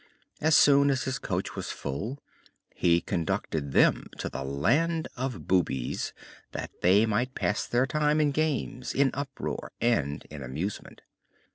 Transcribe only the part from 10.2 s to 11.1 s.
in amusement.